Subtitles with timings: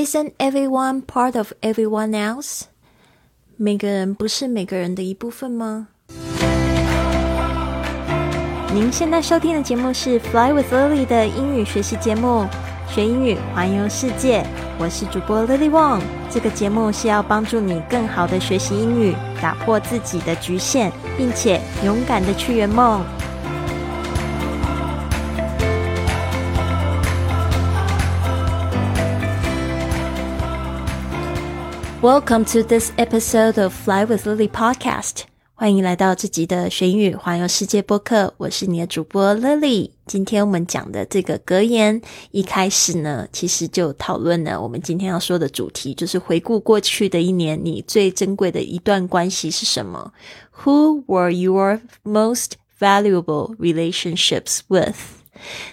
[0.00, 2.62] Isn't everyone part of everyone else？
[3.58, 5.88] 每个人不是每个人的一部分吗？
[8.72, 12.46] 您现在收听的节目是《Fly with Lily》的英语学习节目，
[12.88, 14.42] 学英语环游世界。
[14.78, 16.00] 我是主播 Lily Wong。
[16.30, 23.04] 这个节目是要帮助你更好的学习英语，打破自己的局限，并且勇敢的去圆梦。
[32.02, 35.24] Welcome to this episode of Fly with Lily podcast。
[35.52, 38.32] 欢迎来到这集的学英语环游世界播客。
[38.38, 39.90] 我是你的主播 Lily。
[40.06, 42.00] 今天我们讲的这个格言，
[42.30, 50.14] 一开始呢，其实就讨论了我们今天要说的主题，就是回顾过去的一年，你最珍贵的一段关系是什么
[50.64, 54.96] ？Who were your most valuable relationships with？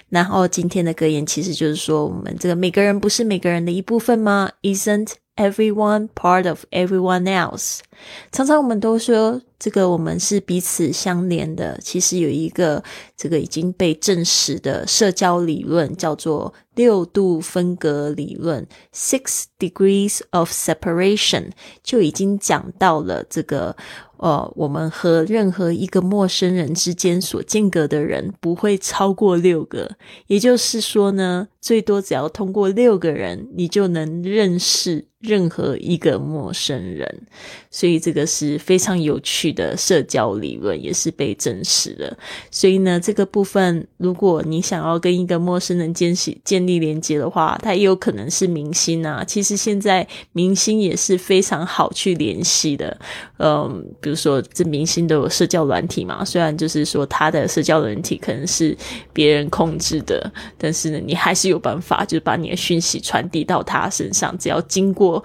[0.10, 7.84] 然后今天的格言其实就是说，我们这个每个人不是每个人的一部分吗？Isn't everyone part of everyone else。
[8.32, 12.84] 常常我们都说这个我们是彼此相连的，其实有一个
[13.16, 21.52] 这个已经被证实的社交理论，叫做六度分隔理论 （Six Degrees of Separation），
[21.84, 23.76] 就已经讲到了这个。
[24.20, 29.92] 呃，我们和任何一个陌生人之间所间隔的人不会超过六个，
[30.26, 35.06] 也就是说呢，最多只要通过六个人，你就能认识。
[35.20, 37.24] 任何一个陌生人，
[37.72, 42.18] 所以所以这个是非常有趣的社交理论，也是被证实的。
[42.52, 49.24] 所以呢，这个部分，如果你想要跟一个陌生人建系建立连接的话，他也有可能是明星啊。
[49.24, 53.00] 其实现在明星也是非常好去联系的。
[53.38, 58.76] 嗯，比如说这明星都有社交软体嘛，虽然就是说他的社交软体可能是
[59.14, 65.24] 别人控制的，但是呢，你还是有办法，就是把你的讯息传递到他身上，只要经过。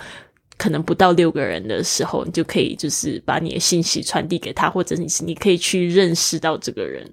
[0.56, 7.08] 可能不到六个人的时候，你就可以就是把你的信息传递给他，或者你你可以去认识到这个人。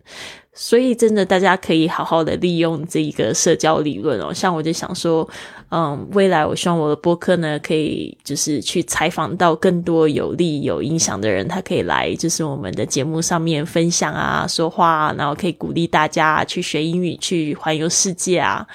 [0.52, 4.34] 所以，真的，大家可以好好的利用这一个社交理论哦。
[4.34, 5.28] 像我就想说，
[5.70, 18.68] 嗯，未来我希望我的播客呢，可以就是去采访到更多有利、有影响的人，他可以来就是我们的节目上面分享啊、说话，然后可以鼓励大家去学英语、去环游世界啊。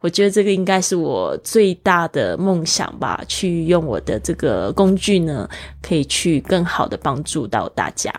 [0.00, 5.48] 我觉得这个应该是我最大的梦想吧，去用我的这个工具呢，
[5.82, 8.12] 可以去更好的帮助到大家。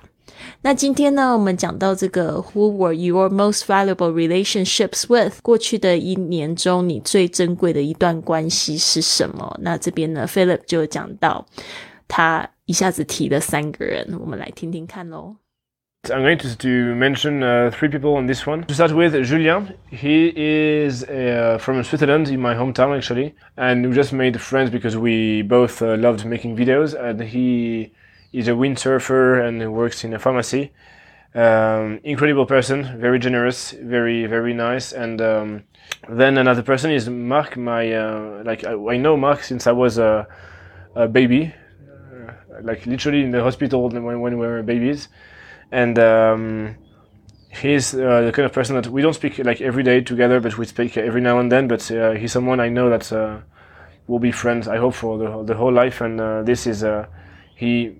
[0.63, 5.41] 那今天呢，我们讲到这个 Who were your most valuable relationships with？
[5.43, 9.59] 过去的一年中，你最珍贵的一段关系是什么？
[9.63, 11.47] 那这边呢，Philip 就讲到，
[12.09, 15.37] 他一下子提了三个人，我们来听听看喽。
[16.07, 18.65] I'm going to, to mention uh, three people on this one.
[18.67, 19.69] To start with, Julien.
[19.91, 24.99] He is uh, from Switzerland, in my hometown actually, and we just made friends because
[24.99, 26.93] we both uh, loved making videos.
[26.93, 27.95] And he
[28.32, 30.72] He's a windsurfer and works in a pharmacy.
[31.36, 34.92] Um, incredible person, very generous, very very nice.
[34.94, 35.64] And um,
[36.08, 37.58] then another person is Mark.
[37.58, 40.28] My uh, like I, I, know Mark since I was a,
[40.96, 41.54] a baby,
[41.88, 42.32] uh,
[42.64, 45.10] like literally in the hospital when, when we were babies,
[45.72, 45.98] and.
[46.00, 46.76] Um,
[47.52, 50.58] he's uh, the kind of person that we don't speak like every day together, but
[50.58, 51.68] we speak every now and then.
[51.68, 53.40] But uh, he's someone I know that uh,
[54.08, 54.68] will be friends.
[54.68, 56.02] I hope for the, the whole life.
[56.02, 57.08] And uh, this is uh,
[57.56, 57.98] he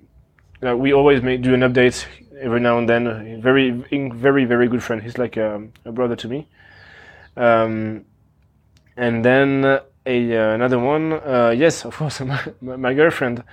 [0.66, 2.06] uh, we always make, do an update
[2.40, 3.42] every now and then.
[3.42, 5.02] Very, very, very good friend.
[5.02, 6.48] He's like a, a brother to me.
[7.38, 8.06] Um,
[8.98, 13.44] and then a uh, another one, uh, yes, of course, my, my girlfriend.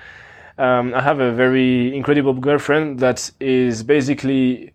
[0.59, 4.73] Um, I have a very incredible girlfriend that is basically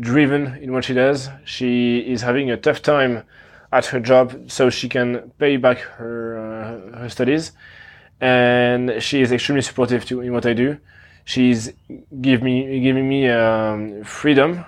[0.00, 1.28] driven in what she does.
[1.44, 3.24] She is having a tough time
[3.70, 7.52] at her job, so she can pay back her uh, her studies,
[8.20, 10.78] and she is extremely supportive to in what I do
[11.28, 11.70] she's
[12.22, 14.64] give me giving me um, freedom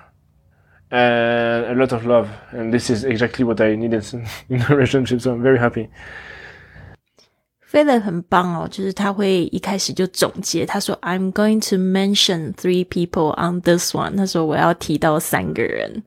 [0.91, 2.29] and a lot of love.
[2.51, 4.05] And this is exactly what i needed
[4.49, 5.89] in a relationship so i'm very happy
[7.71, 16.03] 飞了很棒哦，就是他会一开始就总结，他说 "I'm going to mention three people on this one"，他说我要提到三个人，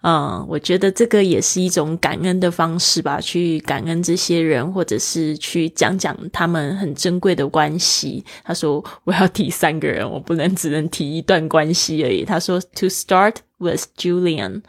[0.00, 8.24] 嗯，我觉得这个也是一种感恩的方式吧，去感恩这些人，或者是去讲讲他们很珍贵的关系。
[8.42, 12.24] 他说我要提三个人，我不能只能提一段关系而已。
[12.24, 13.34] 他说 "To start"。
[13.61, 14.61] with Julian.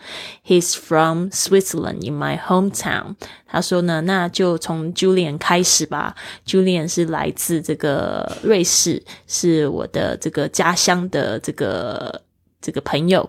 [0.45, 3.17] He's from Switzerland in my hometown.
[3.47, 6.15] 他说呢，那就从 Julian 开始吧。
[6.47, 12.23] Julian 是来自这个瑞士，是我的这个家乡的这个
[12.61, 13.29] 这个朋友。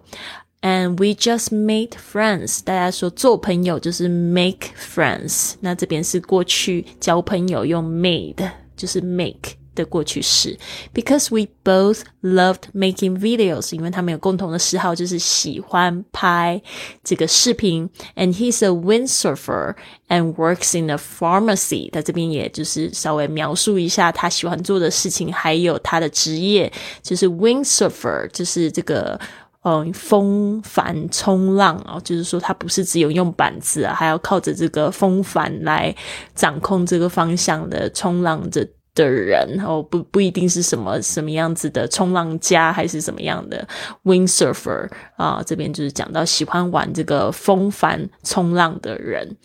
[0.61, 2.59] And we just made friends。
[2.63, 5.53] 大家说做朋友就是 make friends。
[5.61, 9.55] 那这边是过去交朋友用 made，就是 make。
[9.74, 10.58] 的过去式
[10.94, 16.60] ，because we both loved making videos，因为他们有共同的嗜好，就是喜欢拍
[17.02, 17.88] 这个视频。
[18.16, 19.74] And he's a windsurfer
[20.08, 21.90] and works in a pharmacy。
[21.90, 26.72] 他这边也就是稍微描述一下他喜欢做的事情，还有他的职业，
[27.02, 29.20] 就是 windsurfer，就是这个。
[29.66, 35.96] 嗯，风帆冲浪哦，就是说他不是只有用板子啊，还要靠着这个风帆来
[36.34, 38.68] 掌控这个方向的冲浪的。
[38.94, 43.66] 的人哦，不不一定是什么什么样子的冲浪家，还是什么样的
[44.04, 45.42] windsurfer 啊？
[45.44, 49.36] 这边就是讲到喜欢玩这个风帆冲浪的人。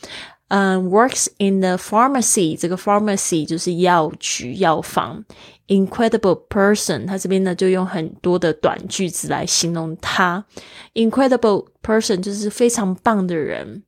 [0.49, 5.23] 嗯，works in the pharmacy，这个 pharmacy 就是药局药房。
[5.67, 10.43] Incredible person，他这边呢就用很多的短句子来形容他。
[10.95, 13.83] Incredible person 就是非常棒的人。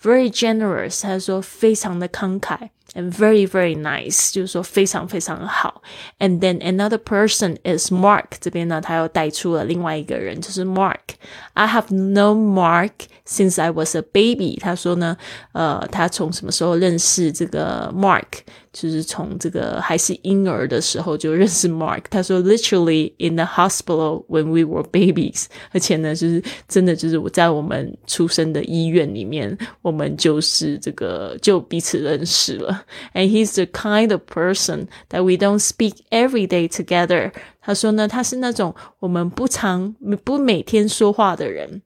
[0.00, 2.68] Very generous，他说非常的慷慨。
[2.93, 5.81] and very very nice，就是说非常非常好。
[6.19, 12.91] And then another person is Mark，这边呢他又带出了另外一个人，就是 Mark。I have known Mark
[13.25, 14.57] since I was a baby。
[14.59, 15.17] 他说呢，
[15.53, 18.43] 呃，他从什么时候认识这个 Mark？
[18.71, 22.03] 就是从这个还是婴儿的时候就认识 Mark。
[22.09, 25.45] 他说，literally in the hospital when we were babies。
[25.71, 32.83] 而且呢，就是真的就是我在我们出生的医院里面，我们就是这个就彼此认识了。
[33.13, 37.31] And he's the kind of person that we don't speak every day together。
[37.61, 41.81] 他说呢，他是那种我们不常不每天说话的人。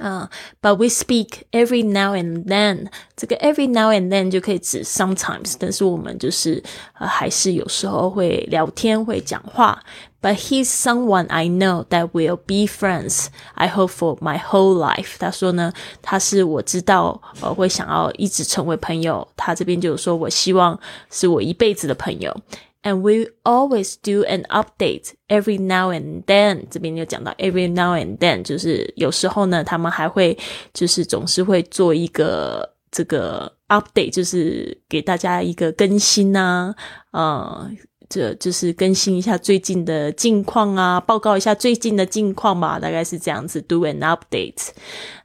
[0.00, 0.28] 啊、
[0.60, 2.88] uh,，but we speak every now and then。
[3.16, 6.62] 这个 every now and then 就可以指 sometimes，但是我们就是
[6.98, 9.82] 呃还是有时候会聊天会讲话。
[10.20, 13.28] But he's someone I know that will be friends.
[13.54, 15.14] I hope for my whole life。
[15.18, 15.72] 他说呢，
[16.02, 19.26] 他是我知道呃会想要一直成为朋友。
[19.34, 20.78] 他这边就有说我希望
[21.10, 22.36] 是我一辈子的朋友。
[22.83, 26.63] And we always do an update every now and then。
[26.71, 30.35] 这边就讲到 every now and then，就是有时候呢，他们还会
[30.73, 36.73] 就是总是会做一个这个 update，就是给大家一个更新呐、
[37.11, 37.71] 啊，呃，
[38.09, 44.69] 这就是更新一下最近的近况啊，报告一下最近的近况吧，大概是这样子，do an update。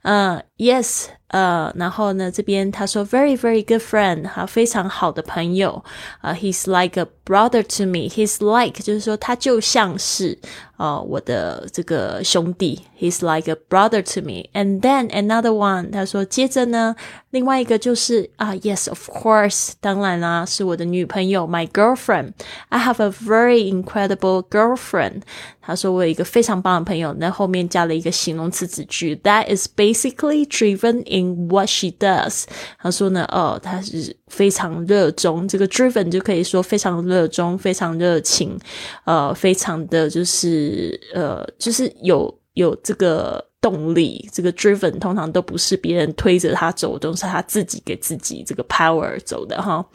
[0.03, 1.06] 嗯 ，yes。
[1.28, 5.82] 呃，然后呢，这边他说 very very good friend，哈，非常好的朋友，
[6.20, 10.38] 啊、uh,，he's like a brother to me，he's like 就是说他就像是
[10.76, 16.94] 呃我的这个兄弟，he's like a brother to me，and then another one，他说接着呢，
[17.30, 25.22] 另外一个就是啊、uh,，yes of course，当然啦，是我的女朋友，my girlfriend，I have a very incredible girlfriend，
[25.62, 32.43] 他说我有一个非常棒的朋友，那后面加了一个形容词子句，that is basically Driven in what she does。
[32.79, 38.57] 他说呢，哦，他是非常热衷，这个 driven 就可以说非常热衷、非常热情，
[39.05, 44.27] 呃，非常的就是呃，就是有有这个动力。
[44.33, 49.85] 这个 driven 通常都不是别人推着他走，都是他自己给自己这个 power 走的哈。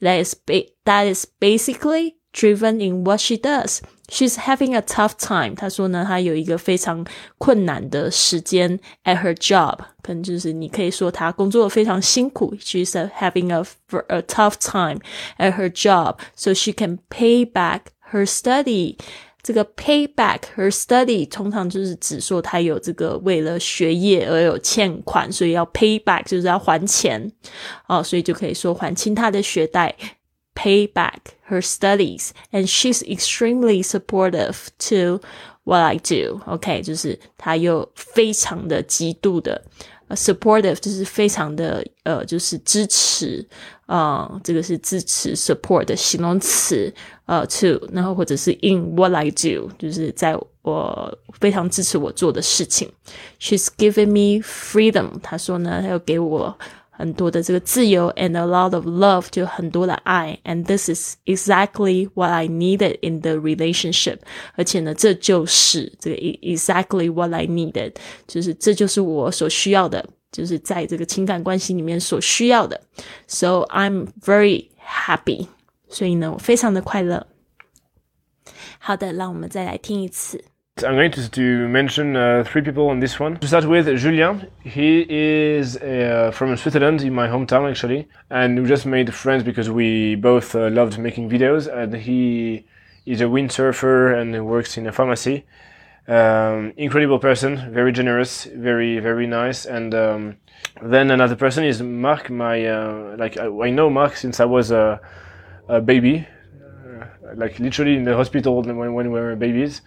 [0.00, 0.34] That is
[0.84, 3.80] that is basically driven in what she does.
[4.10, 5.54] She's having a tough time。
[5.54, 7.06] 她说呢，她有一个非常
[7.38, 12.54] 困难的时间 at her job，可能就是你可以说她工作非常辛苦。
[12.56, 13.64] She's having a
[14.08, 15.00] a tough time
[15.38, 18.96] at her job, so she can pay back her study。
[19.42, 27.32] 这个 pay back her study 通常就是指说她有这个为了学业而有欠款，所以要 pay back 就是要还钱
[27.86, 29.94] 哦，所以就可以说还清她的学贷。
[30.59, 35.19] pay back her studies, and she's extremely supportive to
[35.63, 36.41] what I do.
[36.45, 39.63] OK，就是她又非常的极度的。
[40.07, 43.43] 呃，supportive 就是非常的呃，就是支持，
[43.87, 46.93] 呃，这个是支持 support 的形容词，
[47.25, 52.91] 呃，to，然后或者是 in what I do，就是在我非常支持我做的事情。
[53.39, 56.55] She's giving me freedom，她说呢，她要给我
[56.99, 64.19] 很多的这个自由，and a lot of love，就很多的爱，and this is exactly what I needed in the relationship。
[64.55, 67.95] 而且呢，这就是这个 exactly what I needed，
[68.27, 72.81] 就是这就是我所需要的，就是在这个情感关系里面所需要的。
[73.27, 75.47] So I'm very happy，
[75.89, 77.27] 所以呢，我非常的快乐。
[78.79, 80.45] 好的，让我们再来听一次。
[80.84, 83.36] I'm going to, to mention uh, three people on this one.
[83.38, 84.50] To start with, Julien.
[84.62, 89.68] He is uh, from Switzerland, in my hometown actually, and we just made friends because
[89.68, 91.66] we both uh, loved making videos.
[91.66, 92.64] And he
[93.04, 95.44] is a windsurfer and works in a pharmacy.
[96.08, 99.66] Um, incredible person, very generous, very very nice.
[99.66, 100.36] And um,
[100.82, 102.30] then another person is Mark.
[102.30, 105.00] My uh, like I, I, know Mark since I was a,
[105.68, 106.26] a baby,
[106.64, 109.82] uh, like literally in the hospital when when we were babies,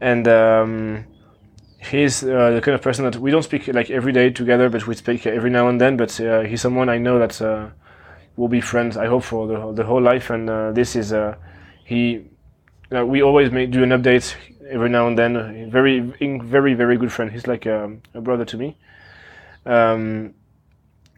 [0.00, 0.28] and.
[0.28, 1.06] Um,
[1.90, 4.86] he's uh, the kind of person that we don't speak like every day together, but
[4.86, 5.96] we speak every now and then.
[5.96, 7.68] But uh, he's someone I know that uh,
[8.36, 8.96] will be friends.
[8.96, 10.30] I hope for the, the whole life.
[10.30, 11.36] And uh, this is uh,
[11.84, 12.24] he.
[12.90, 14.34] we always make, do an update
[14.68, 15.70] every now and then.
[15.70, 17.30] Very, very, very good friend.
[17.30, 18.76] He's like a, a brother to me.
[19.64, 20.34] Um,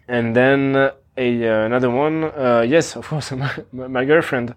[0.07, 0.75] and then
[1.17, 2.23] a another one.
[2.69, 3.31] yes, of course,
[3.73, 4.55] my, my girlfriend.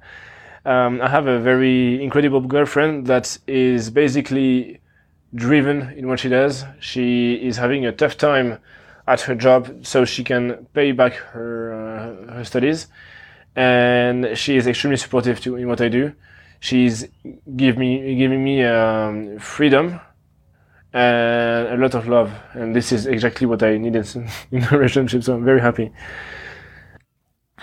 [0.66, 4.80] Um, I have a very incredible girlfriend that is basically
[5.34, 6.66] driven in what she does.
[6.80, 8.60] She is having a tough time
[9.08, 12.88] at her job, so she can pay back her uh, her studies,
[13.56, 16.14] and she is extremely supportive to in what I do.
[16.60, 17.08] She's
[17.56, 20.00] give me giving me um, freedom
[20.94, 24.08] and a lot of love, and this is exactly what I needed
[24.52, 25.24] in a relationship.
[25.24, 25.92] So I'm very happy.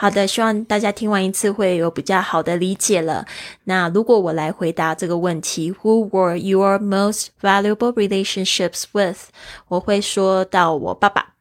[0.01, 3.27] 好的，希望大家听完一次会有比较好的理解了。
[3.65, 9.31] 那如果我来回答这个问题，Who were your most valuable relationships with？
[9.67, 11.35] 我会说到我爸爸。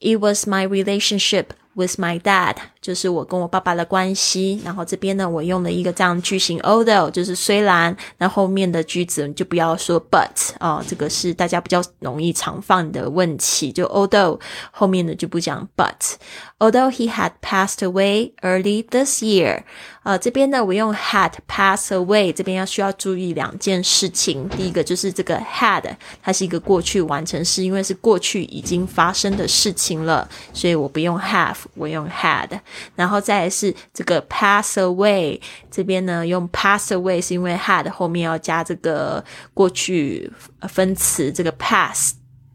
[0.00, 4.60] It was my relationship with my dad，就是我跟我爸爸的关系。
[4.62, 13.72] 然后这边呢，我用了一个这样句型，although 就是虽然，那后面的句子就不要说 but 啊，这个是大家比较容易常犯的问题。
[13.72, 14.38] 就 although
[14.70, 16.16] 后面的就不讲 but。
[16.58, 19.64] Although he had passed away early this year，
[20.02, 24.48] 呃，这边呢，我用 had passed away，这边要需要注意两件事情。
[24.50, 25.82] 第一个就是这个 had，
[26.22, 32.48] 它是一个过去完成式，因为是过去已经发生的事情了，所以我不用 have，我用 had。
[32.94, 35.40] 然后再是这个 pass away，
[35.70, 40.30] 这边呢用 pass away 是因为 had 后面要加这个过去
[40.68, 42.14] 分词，这个 pass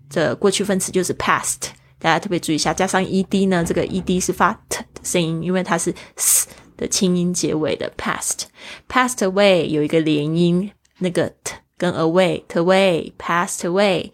[0.09, 1.69] 的过去分词就是 past。
[2.01, 6.47] 大家特别注意一下，加上 e d 呢，这个 e d 是发 t 的声音，因为它是 s
[6.77, 7.91] 的清音结尾的。
[7.97, 14.11] past，passed away 有一个连音，那个 t 跟 away t away passed away。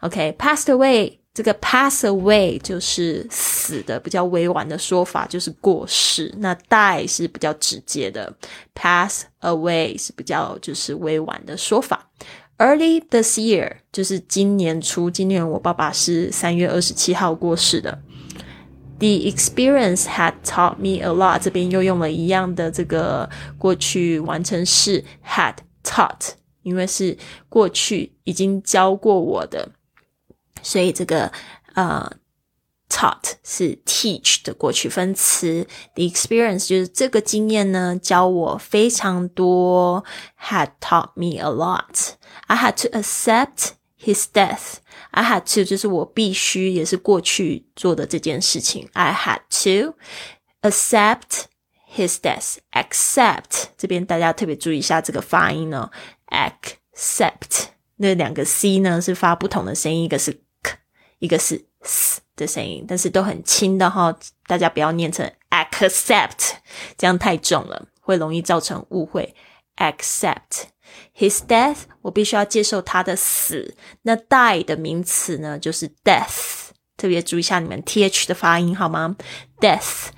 [0.00, 6.34] OK，passed away 这个 pass away 就是死的，比较委婉的说法就是过世。
[6.38, 8.34] 那 die 是比较直接的
[8.74, 12.10] ，pass away 是比较就是委婉的说法。
[12.56, 18.02] Early this year，就是今年初，今年我爸爸是三月二十七号过世的。
[18.98, 25.54] The experience had taught me a lot，这边又用了一样的这个过去完成式 had
[25.84, 26.30] taught，
[26.64, 27.16] 因为是
[27.48, 29.68] 过去已经教过我的，
[30.61, 31.31] 所以这个
[31.75, 32.11] 呃。
[32.89, 40.03] Taught 是 teach 的过去分词，the experience 就是这个经验呢，教我非常多。
[40.39, 42.11] Had taught me a lot.
[42.45, 44.75] I had to accept his death.
[45.09, 48.87] I had to 就是我必须，也是过去做的这件事情。
[48.93, 49.95] I had to
[50.61, 51.45] accept
[51.95, 52.57] his death.
[52.73, 55.89] Accept 这边大家特别注意一下这个发音呢。
[56.27, 60.39] Accept 那两个 c 呢是发不同的声音，一个是 k，
[61.18, 62.20] 一个是 s。
[62.38, 66.52] 的声音，但是都很轻的哈，大家不要念成 accept，
[66.96, 69.34] 这样太重了，会容易造成误会。
[69.78, 70.66] accept
[71.16, 73.74] his death，我必须要接受他的死。
[74.02, 79.16] 那 die 的名词呢，就是 death，特别注意一下你们 th 的发音好吗
[79.58, 80.10] ？death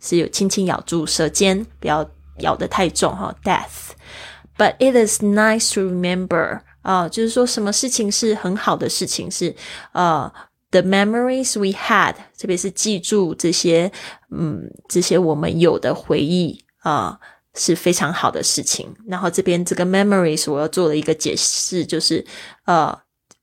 [0.00, 2.04] 是有轻轻咬住舌尖，不要
[2.38, 3.32] 咬得太重哈。
[3.44, 9.52] death，but it is nice to remember 啊，就是说什么事情是很好的事情，是
[9.90, 10.32] 呃。
[10.70, 13.92] The memories we had，特别是记住这些，
[14.32, 17.20] 嗯，这些我们有的回忆啊，
[17.54, 18.92] 是非常好的事情。
[19.06, 22.26] 然后这边这个 memories 我要做了一个解释，就是
[22.64, 22.92] 呃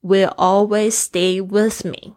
[0.01, 2.15] ，will always stay with me，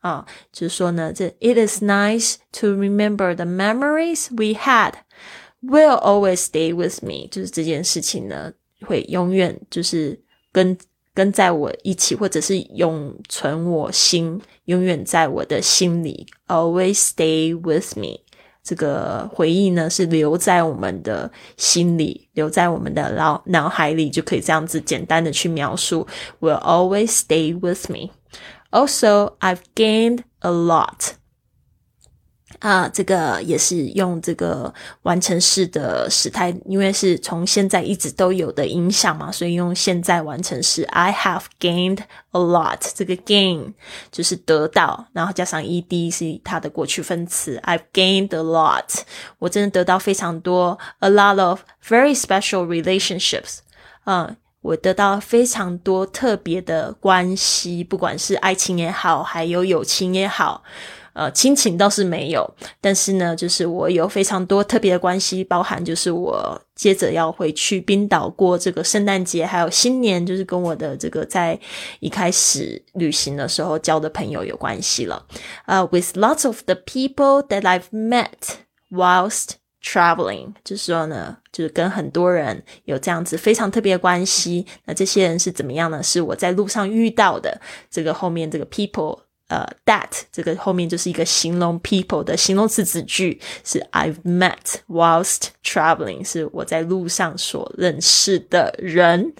[0.00, 8.52] 啊，就是说呢，这 it is nice to remember the memories we had，will always stay with me，就是这件事情呢，
[8.82, 10.20] 会永远就是
[10.52, 10.76] 跟。
[11.14, 18.20] 跟在我一起，或者是永存我心，永远在我的心里，always stay with me。
[18.64, 26.06] 这个回忆呢，是留在我们的心里，留在我们的脑脑海里，就可以这样子简单的去描述
[26.40, 28.10] ，will always stay with me。
[28.70, 31.16] Also, I've gained a lot.
[32.62, 40.84] 啊，这个也是用这个完成式的时态，因为是从现在一直都有的影响嘛，所以用现在完成式。
[40.84, 41.98] I have gained
[42.30, 43.72] a lot，这个 gain
[44.12, 47.60] 就是得到，然后加上 ed 是它的过去分词。
[47.64, 49.00] I've gained a lot，
[49.40, 53.58] 我真的得到非常多，a lot of very special relationships。
[54.04, 60.62] 嗯，我得到非常多特别的关系，不管是爱情也好，还有友情也好。
[61.14, 71.58] 呃，亲情倒是没有，但是呢，就是我有非常多特别的关系，包含就是我接着要回去冰岛过这个圣诞节，还有新年，就是跟我的这个在
[72.00, 75.26] 一开始旅行的时候交的朋友有关系了。
[75.66, 78.56] 呃，with lots of the people that I've met
[78.90, 79.50] whilst
[79.82, 84.66] traveling，就是说呢，就是跟很多人有这样子非常特别的关系。
[84.86, 86.02] 那这些人是怎么样呢？
[86.02, 87.60] 是我在路上遇到的。
[87.90, 89.18] 这个后面这个 people。
[89.52, 99.34] 呃，that 这个后面就是一个形容 people 的形容词子句，是 I've met whilst traveling，是我在路上所认识的人，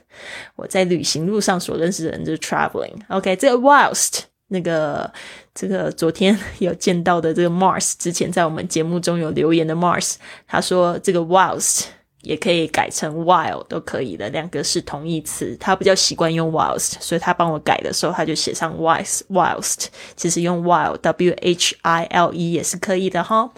[0.56, 3.00] 我在旅行路上所认识的人就是 traveling。
[3.08, 5.10] OK，这个 whilst 那个
[5.54, 10.16] 这个昨天 有见到的这个 Mars，之前在我们节目中有留言的 Mars，
[10.46, 11.84] 他说这个 whilst。
[12.22, 15.56] 也可以改成 while 都可以的，两个是同义词。
[15.60, 19.20] 他比较习惯用 whilst，所以他帮我改的时候，他就写上 whilst。
[19.28, 19.86] whilst
[20.16, 23.50] 其实用 while w h i l e 也是可以的哈。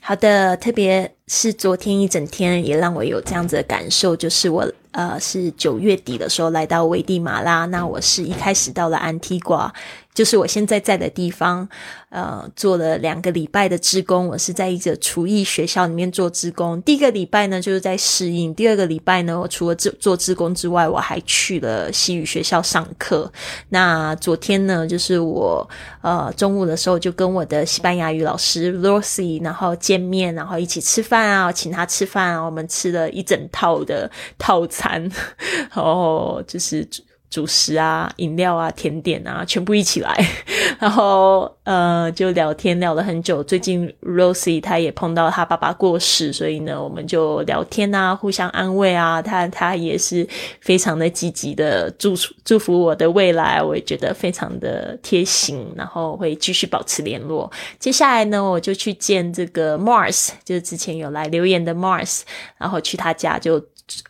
[0.00, 9.72] 好的，特别是昨天一整天也让我有这样子的感受，就是我呃是九月底的时候来到危地马拉，那我是一开始到了安提瓜。
[10.14, 11.68] 就是我现在在的地方，
[12.08, 14.28] 呃，做了两个礼拜的职工。
[14.28, 16.80] 我是在一个厨艺学校里面做职工。
[16.82, 23.28] 第一个礼拜呢，就是在适应；第二个礼拜呢，我除了做做职工之外，我还去了西语学校上课。
[23.70, 25.68] 那昨天呢，就是我
[26.00, 35.00] 呃中午的时候就跟我的西班牙语老师 Lucy 然后见面，然后一起吃饭饭啊，请他吃饭啊，我们吃了一整套的套餐，
[35.70, 36.84] 然 后就是。
[37.34, 40.24] 主食啊，饮料啊，甜点啊，全部一起来，
[40.78, 43.42] 然后呃，就聊天聊了很久。
[43.42, 49.20] 最近 Rosie 她也碰到她爸爸过世，所以呢，我们就聊天啊，互相安慰啊。
[49.20, 50.24] 她她也是
[50.60, 57.50] 非常的积极的祝福祝福我的未来，我也觉得非常的贴心，然后会继续保持联络。
[57.80, 62.20] 接下来呢，我就去见这个 Mars，就是之前有来留言的 Mars，
[62.58, 63.60] 然后去他家就。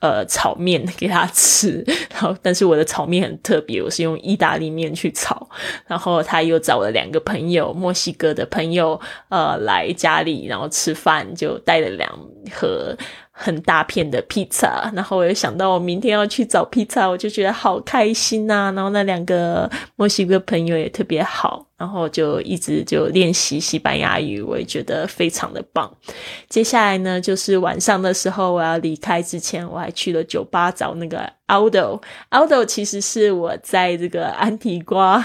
[0.01, 5.49] 呃，炒面 给他吃，然后但是我的炒面很特别，我是用意大利面去炒，
[5.87, 12.11] 然后他又找了两个朋友，墨西哥的朋友，呃，来家里，然后吃饭，就带了两
[12.53, 12.97] 盒。
[13.37, 18.73] 很大片的披萨，然后我又想到我明天要去找披萨，我就觉得好开心呐。
[18.77, 25.93] 然后那两个墨西哥朋友也特别好， 然后就一直就练习西班牙语，我也觉得非常的棒。
[26.49, 31.31] 接下来呢，就是晚上的时候我要离开之前，我还去了酒吧找那个。
[31.47, 35.23] Aldo，Aldo 其实是我在这个安提瓜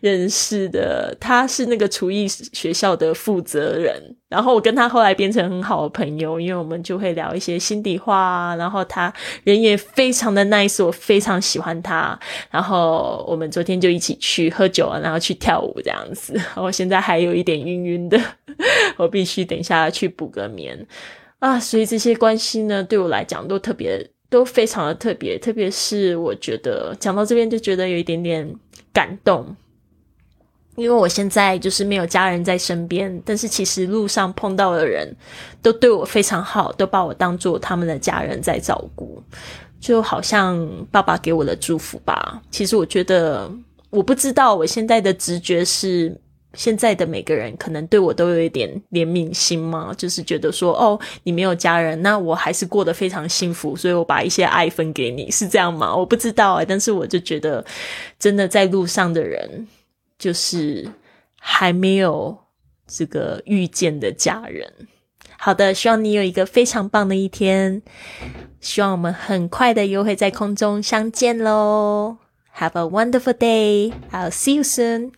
[0.00, 4.16] 认识的，他是那个厨艺学校的负责人。
[4.30, 8.56] 然后我跟他后来变成很好的朋友，因为我们就会聊一些心底话啊。
[8.56, 9.12] 然后他
[9.44, 12.18] 人也非常的 nice，我非常喜欢他。
[12.50, 16.38] 然后我们昨天就一起去喝酒啊然后去跳舞这样子。
[16.54, 18.20] 我现在还有一点晕晕的，
[18.98, 20.86] 我必须等一下去补个眠
[21.38, 21.58] 啊。
[21.58, 24.10] 所以这些关系呢，对我来讲都特别。
[24.30, 28.46] 都非常的特别，特别是我觉得讲到这边就觉得有一点点
[28.92, 29.56] 感动，
[30.76, 35.16] 因为我现在就是没有家人在身边，但是其实路上碰到的人
[35.62, 39.22] 都对我非常好，都把我当做他们的家人在照顾，
[39.80, 42.42] 就好像爸爸给我的祝福吧。
[42.50, 43.50] 其实我觉得，
[43.90, 46.20] 我不知道我现在的直觉是。
[46.54, 55.94] 现在的每个人可能对我都有一点怜悯心嘛，就是觉得说，哦，你没有家人，那我还是过得非常幸福，所以我把一些爱分给你，是这样吗？
[55.94, 57.62] 我不知道哎，但是我就觉得，
[58.18, 59.68] 真的在路上的人，
[60.18, 60.90] 就是
[61.38, 62.36] 还没有
[62.86, 64.72] 这个遇见的家人。
[65.38, 67.82] 好的，希望你有一个非常棒的一天，
[68.58, 72.16] 希望我们很快的又会在空中相见喽。
[72.58, 73.92] Have a wonderful day.
[74.12, 75.12] I'll see you soon.